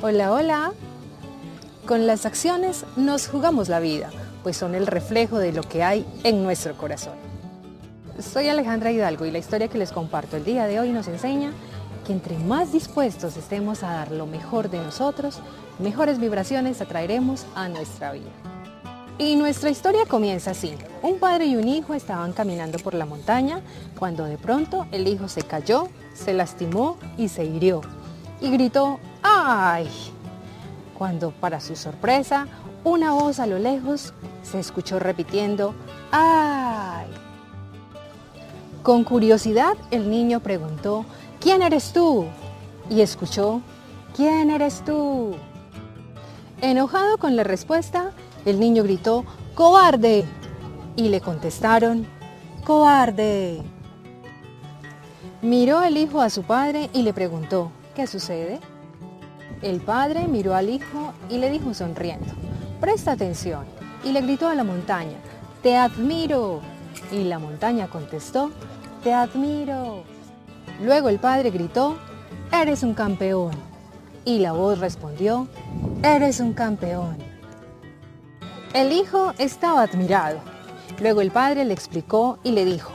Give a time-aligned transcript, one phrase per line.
[0.00, 0.72] Hola, hola.
[1.84, 4.10] Con las acciones nos jugamos la vida,
[4.44, 7.14] pues son el reflejo de lo que hay en nuestro corazón.
[8.20, 11.50] Soy Alejandra Hidalgo y la historia que les comparto el día de hoy nos enseña
[12.06, 15.40] que entre más dispuestos estemos a dar lo mejor de nosotros,
[15.80, 18.30] mejores vibraciones atraeremos a nuestra vida.
[19.18, 20.76] Y nuestra historia comienza así.
[21.02, 23.62] Un padre y un hijo estaban caminando por la montaña
[23.98, 27.80] cuando de pronto el hijo se cayó, se lastimó y se hirió.
[28.40, 29.00] Y gritó,
[29.38, 29.88] ¡ay!
[30.96, 32.46] Cuando para su sorpresa,
[32.84, 35.74] una voz a lo lejos se escuchó repitiendo,
[36.10, 37.06] ¡ay!
[38.82, 41.04] Con curiosidad el niño preguntó,
[41.40, 42.26] ¿quién eres tú?
[42.90, 43.60] Y escuchó,
[44.16, 45.34] ¿quién eres tú?
[46.60, 48.12] Enojado con la respuesta,
[48.44, 49.24] el niño gritó,
[49.54, 50.24] ¡cobarde!
[50.96, 52.06] Y le contestaron,
[52.64, 53.62] ¡cobarde!
[55.42, 58.58] Miró el hijo a su padre y le preguntó, ¿qué sucede?
[59.62, 62.32] El padre miró al hijo y le dijo sonriendo,
[62.80, 63.64] presta atención,
[64.04, 65.16] y le gritó a la montaña,
[65.62, 66.60] te admiro.
[67.10, 68.50] Y la montaña contestó,
[69.02, 70.02] te admiro.
[70.82, 71.96] Luego el padre gritó,
[72.52, 73.52] eres un campeón.
[74.24, 75.48] Y la voz respondió,
[76.02, 77.16] eres un campeón.
[78.74, 80.38] El hijo estaba admirado.
[81.00, 82.92] Luego el padre le explicó y le dijo,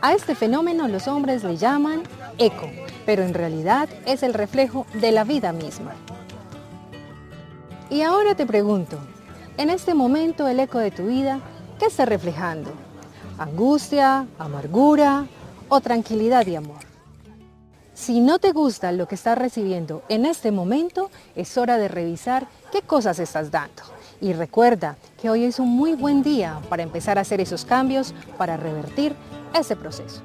[0.00, 2.02] a este fenómeno los hombres le llaman
[2.38, 2.70] eco,
[3.04, 5.94] pero en realidad es el reflejo de la vida misma.
[7.90, 8.98] Y ahora te pregunto,
[9.56, 11.40] en este momento el eco de tu vida,
[11.78, 12.70] ¿qué está reflejando?
[13.38, 15.26] ¿Angustia, amargura
[15.68, 16.88] o tranquilidad y amor?
[17.94, 22.46] Si no te gusta lo que estás recibiendo en este momento, es hora de revisar
[22.70, 23.82] qué cosas estás dando.
[24.20, 28.14] Y recuerda que hoy es un muy buen día para empezar a hacer esos cambios
[28.36, 29.16] para revertir
[29.52, 30.22] ese proceso.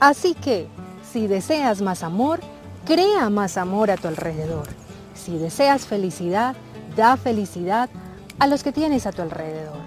[0.00, 0.66] Así que
[1.12, 2.40] si deseas más amor,
[2.84, 4.66] crea más amor a tu alrededor.
[5.14, 6.56] Si deseas felicidad,
[6.96, 7.88] da felicidad
[8.40, 9.78] a los que tienes a tu alrededor.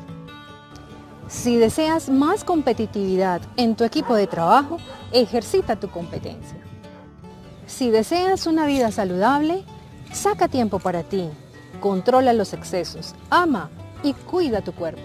[1.27, 4.77] Si deseas más competitividad en tu equipo de trabajo,
[5.11, 6.57] ejercita tu competencia.
[7.65, 9.65] Si deseas una vida saludable,
[10.13, 11.29] saca tiempo para ti,
[11.81, 13.69] controla los excesos, ama
[14.03, 15.01] y cuida tu cuerpo.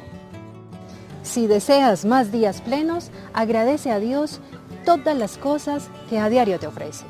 [1.22, 4.40] Si deseas más días plenos, agradece a Dios
[4.84, 7.04] todas las cosas que a diario te ofrece.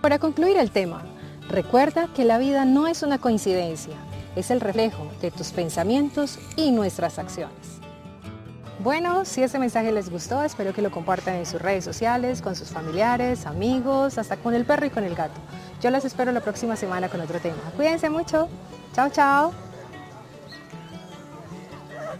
[0.00, 1.02] Para concluir el tema,
[1.48, 3.94] recuerda que la vida no es una coincidencia,
[4.36, 7.74] es el reflejo de tus pensamientos y nuestras acciones.
[8.80, 12.54] Bueno, si este mensaje les gustó, espero que lo compartan en sus redes sociales, con
[12.54, 15.40] sus familiares, amigos, hasta con el perro y con el gato.
[15.80, 17.56] Yo los espero la próxima semana con otro tema.
[17.76, 18.48] Cuídense mucho.
[18.94, 19.63] Chao, chao.